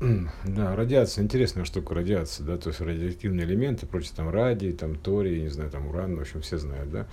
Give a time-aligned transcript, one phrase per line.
[0.00, 5.40] Да, радиация, интересная штука, радиация, да, то есть радиоактивные элементы, прочее, там, радий, там, торий,
[5.40, 7.06] не знаю, там, уран, в общем, все знают, да,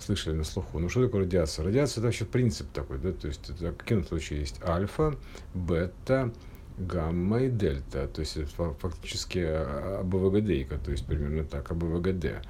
[0.00, 0.80] слышали на слуху.
[0.80, 1.64] Ну, что такое радиация?
[1.64, 5.14] Радиация– это вообще принцип такой, да, то есть это, в каком случае есть альфа,
[5.54, 6.32] бета,
[6.76, 12.44] гамма и дельта, то есть это фактически АБВГД, то есть примерно так, АБВГД.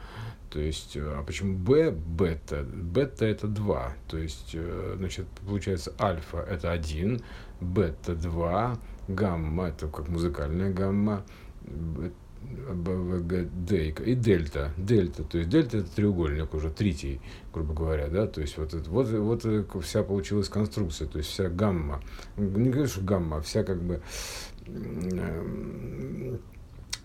[0.54, 2.62] То есть, а почему Б, бета?
[2.62, 3.96] Бета это 2.
[4.06, 7.20] То есть, э, значит, получается альфа это 1,
[7.60, 8.78] бета 2,
[9.08, 11.24] гамма это как музыкальная гамма,
[11.64, 13.72] БВГД
[14.06, 14.70] и дельта.
[14.76, 17.20] Дельта, то есть дельта это треугольник уже, третий,
[17.52, 19.44] грубо говоря, да, то есть вот, вот, вот
[19.82, 22.00] вся получилась конструкция, то есть вся гамма,
[22.36, 24.00] не говорю, что гамма, а вся как бы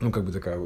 [0.01, 0.59] ну, как бы такая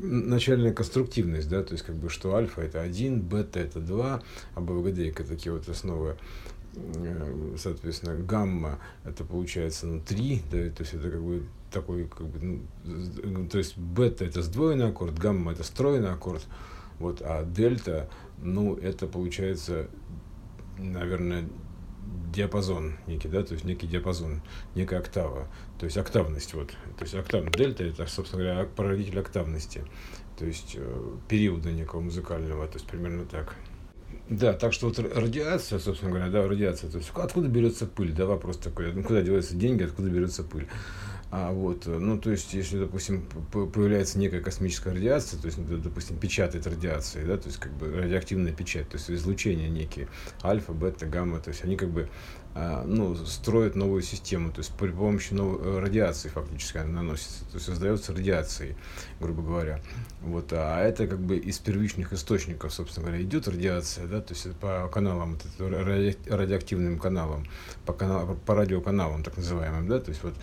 [0.00, 4.22] начальная конструктивность, да, то есть, как бы, что альфа это 1, бета это 2,
[4.54, 6.16] а БВГД такие вот основы,
[6.74, 12.26] э, соответственно, гамма это получается, ну, 3, да, то есть, это как бы такой, как
[12.26, 16.44] бы, ну, то есть, бета это сдвоенный аккорд, гамма это стройный аккорд,
[16.98, 19.88] вот, а дельта, ну, это получается,
[20.78, 21.44] наверное,
[22.32, 24.42] диапазон некий, да, то есть некий диапазон,
[24.74, 29.84] некая октава, то есть октавность, вот, то есть октав, дельта это, собственно говоря, породитель октавности,
[30.38, 33.54] то есть э, периода некого музыкального, то есть примерно так.
[34.28, 38.24] Да, так что вот радиация, собственно говоря, да, радиация, то есть откуда берется пыль, да,
[38.24, 40.68] вопрос такой, ну, куда деваются деньги, откуда берется пыль.
[41.34, 46.18] А вот, э, ну, то есть, если, допустим, появляется некая космическая радиация, то есть, допустим,
[46.18, 50.08] печатает радиации, да, то есть, как бы радиоактивная печать, то есть, излучение некие,
[50.44, 52.10] альфа, бета, гамма, то есть, они как бы
[52.54, 57.54] ну, строят новую систему, то есть при помощи новой э, радиации фактически она наносится, то
[57.54, 58.76] есть создается радиацией,
[59.20, 59.80] грубо говоря.
[60.20, 64.52] Вот, а это как бы из первичных источников, собственно говоря, идет радиация, да, то есть
[64.56, 67.46] по каналам, вот ради, радиоактивным каналам,
[67.86, 70.34] по, канал, по радиоканалам так называемым, да, то есть вот,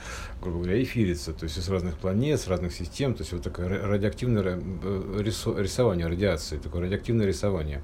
[0.41, 3.67] грубо говоря, эфирится, то есть с разных планет, с разных систем, то есть вот такое
[3.85, 7.83] радиоактивное э, рисование радиации, такое радиоактивное рисование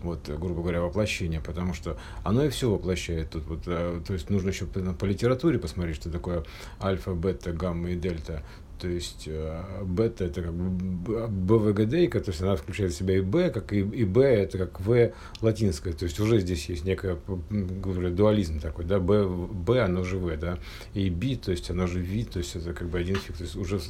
[0.00, 3.46] вот, грубо говоря, воплощение, потому что оно и все воплощает тут.
[3.46, 6.44] Вот, то есть нужно еще по литературе посмотреть, что такое
[6.80, 8.42] альфа, бета, гамма и дельта.
[8.78, 13.20] То есть э, бета это как бы БВГД, то есть она включает в себя и
[13.20, 15.92] Б, как и, и Б это как В латинское.
[15.94, 17.18] То есть уже здесь есть некая,
[17.50, 20.58] говорю, дуализм такой, да, Б, Б оно же В, да,
[20.92, 23.44] и B, то есть оно же V, то есть это как бы один фиг, то
[23.44, 23.80] есть уже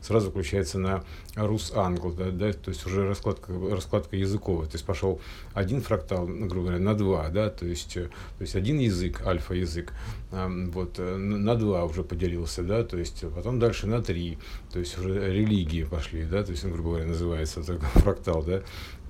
[0.00, 1.04] сразу включается на
[1.36, 5.20] рус англ, да, да, то есть уже раскладка, раскладка языковая, то есть пошел
[5.52, 8.08] один фрактал, грубо говоря, на два, да, то есть, э,
[8.38, 9.92] то есть один язык, альфа-язык,
[10.30, 14.23] вот, э, на два уже поделился, да, то есть потом дальше на три,
[14.72, 18.62] то есть уже религии пошли, да, то есть, грубо говоря, называется такой фрактал, да,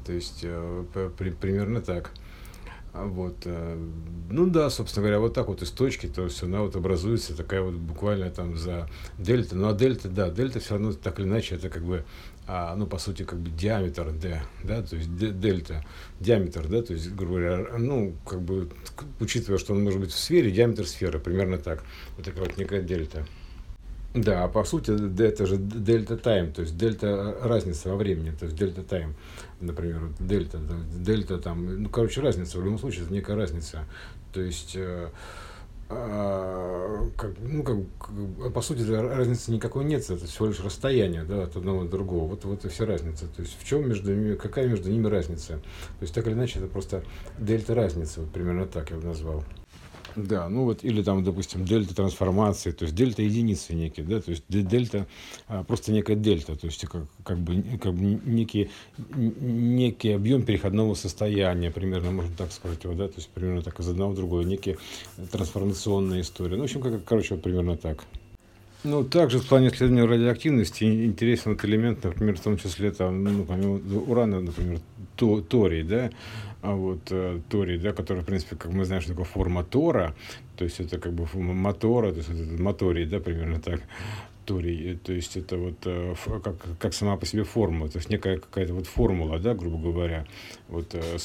[0.04, 0.84] то есть э,
[1.16, 2.12] при, примерно так.
[2.94, 3.76] А вот, э,
[4.30, 7.60] ну да, собственно говоря, вот так вот из точки, то есть она вот образуется такая
[7.60, 8.88] вот буквально там за
[9.18, 12.04] дельта, ну а дельта, да, дельта все равно так или иначе это как бы,
[12.46, 15.84] а, ну по сути как бы диаметр d, да, то есть дельта,
[16.20, 18.70] диаметр, да, то есть, грубо говоря, ну как бы,
[19.18, 21.82] учитывая, что он может быть в сфере, диаметр сферы, примерно так,
[22.16, 23.26] вот такая вот некая дельта.
[24.14, 24.92] Да, по сути
[25.22, 29.16] это же дельта тайм, то есть дельта разница во времени, то есть дельта тайм,
[29.60, 30.60] например, дельта,
[30.96, 33.84] дельта там, ну, короче, разница, в любом случае, это некая разница.
[34.32, 35.08] То есть, э,
[35.90, 41.56] э, как, ну, как, по сути, разницы никакой нет, это всего лишь расстояние, да, от
[41.56, 42.28] одного до другого.
[42.28, 43.26] Вот, вот и вся разница.
[43.26, 45.54] То есть, в чем между ними, какая между ними разница?
[45.54, 47.02] То есть, так или иначе, это просто
[47.36, 49.42] дельта разница, вот примерно так я бы назвал.
[50.16, 54.30] Да, ну вот, или там, допустим, дельта трансформации, то есть дельта единицы некие, да, то
[54.30, 55.06] есть дельта,
[55.48, 58.70] а, просто некая дельта, то есть как, как бы, как бы некий,
[59.16, 63.88] некий объем переходного состояния, примерно, можно так сказать, его, да, то есть примерно так из
[63.88, 64.78] одного в другое, некие
[65.32, 66.56] трансформационная история.
[66.56, 68.04] Ну, в общем, как, короче, вот примерно так.
[68.84, 73.44] Ну, также в плане исследования радиоактивности интересен вот элемент, например, в том числе там, ну,
[73.44, 74.78] помимо урана, например,
[75.16, 76.10] то, торий, да,
[76.62, 80.14] а вот э, торий, да, который, в принципе, как мы знаем, что такое форма тора,
[80.56, 83.80] то есть это как бы мотора, то есть это моторий, да, примерно так,
[84.44, 88.38] Торий, то есть это вот э, как, как сама по себе формула, то есть некая
[88.38, 90.26] какая-то вот формула, да, грубо говоря,
[90.68, 91.16] вот э,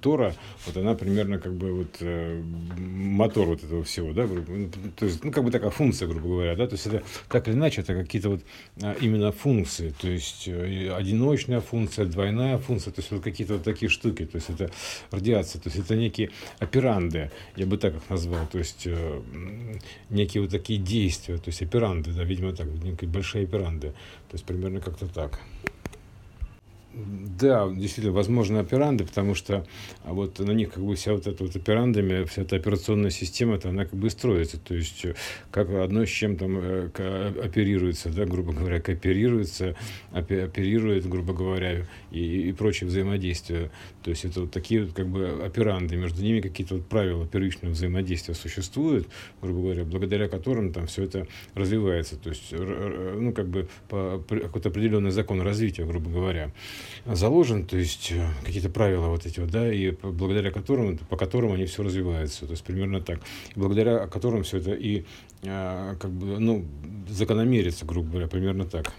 [0.00, 0.34] Тора,
[0.66, 2.42] вот она примерно как бы вот э,
[2.78, 6.56] мотор вот этого всего, да, ну, то есть, ну, как бы такая функция, грубо говоря,
[6.56, 8.40] да, то есть это так или иначе, это какие-то вот
[9.00, 14.24] именно функции, то есть одиночная функция, двойная функция, то есть вот какие-то вот такие штуки,
[14.24, 14.70] то есть это
[15.10, 18.88] радиация, то есть это некие операнды, я бы так их назвал, то есть
[20.08, 22.68] некие вот такие действия, то есть операнды, операнды, да, видимо так,
[23.08, 23.90] большие операнды.
[24.28, 25.40] То есть примерно как-то так.
[26.92, 29.64] Да, действительно, возможно, операнды, потому что
[30.02, 33.54] а вот на них как бы вся вот эта вот операндами, вся эта операционная система,
[33.54, 34.58] -то, она как бы строится.
[34.58, 35.14] То есть э,
[35.52, 39.76] как одно с чем там э, оперируется, да, грубо говоря, кооперируется,
[40.10, 43.70] оперирует, грубо говоря, и, и прочие взаимодействия.
[44.02, 47.72] То есть это вот такие вот как бы операнды, между ними какие-то вот правила первичного
[47.72, 49.06] взаимодействия существуют,
[49.40, 52.16] грубо говоря, благодаря которым там все это развивается.
[52.16, 56.50] То есть, ну, как бы по какой-то определенный закон развития, грубо говоря
[57.06, 61.52] заложен, то есть э, какие-то правила вот эти вот, да, и благодаря которым, по которым
[61.52, 63.20] они все развиваются, то есть примерно так,
[63.56, 65.04] благодаря которым все это и
[65.46, 66.64] а, как бы, ну,
[67.08, 68.92] закономерится, грубо говоря, примерно так.